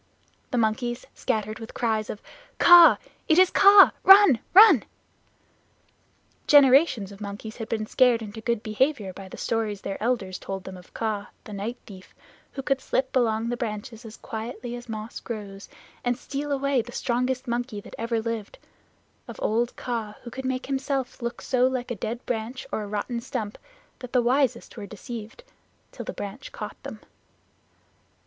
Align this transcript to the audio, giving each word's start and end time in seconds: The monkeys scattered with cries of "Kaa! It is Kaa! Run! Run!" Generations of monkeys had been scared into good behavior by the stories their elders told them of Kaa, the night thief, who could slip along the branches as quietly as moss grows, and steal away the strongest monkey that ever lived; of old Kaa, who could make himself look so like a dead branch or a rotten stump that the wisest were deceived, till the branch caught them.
The 0.49 0.57
monkeys 0.57 1.05
scattered 1.13 1.59
with 1.59 1.75
cries 1.75 2.09
of 2.09 2.23
"Kaa! 2.57 2.97
It 3.27 3.37
is 3.37 3.51
Kaa! 3.51 3.91
Run! 4.01 4.39
Run!" 4.51 4.81
Generations 6.47 7.11
of 7.11 7.21
monkeys 7.21 7.57
had 7.57 7.69
been 7.69 7.85
scared 7.85 8.23
into 8.23 8.41
good 8.41 8.63
behavior 8.63 9.13
by 9.13 9.29
the 9.29 9.37
stories 9.37 9.81
their 9.81 10.01
elders 10.01 10.39
told 10.39 10.63
them 10.63 10.75
of 10.75 10.91
Kaa, 10.95 11.27
the 11.43 11.53
night 11.53 11.77
thief, 11.85 12.15
who 12.53 12.63
could 12.63 12.81
slip 12.81 13.15
along 13.15 13.49
the 13.49 13.57
branches 13.57 14.03
as 14.03 14.17
quietly 14.17 14.75
as 14.75 14.89
moss 14.89 15.19
grows, 15.19 15.69
and 16.03 16.17
steal 16.17 16.51
away 16.51 16.81
the 16.81 16.91
strongest 16.91 17.47
monkey 17.47 17.79
that 17.79 17.93
ever 17.99 18.19
lived; 18.19 18.57
of 19.27 19.35
old 19.39 19.75
Kaa, 19.75 20.15
who 20.23 20.31
could 20.31 20.45
make 20.45 20.65
himself 20.65 21.21
look 21.21 21.43
so 21.43 21.67
like 21.67 21.91
a 21.91 21.95
dead 21.95 22.25
branch 22.25 22.65
or 22.71 22.81
a 22.81 22.87
rotten 22.87 23.19
stump 23.21 23.55
that 23.99 24.13
the 24.13 24.23
wisest 24.23 24.77
were 24.77 24.87
deceived, 24.87 25.43
till 25.91 26.05
the 26.05 26.11
branch 26.11 26.51
caught 26.51 26.81
them. 26.81 27.01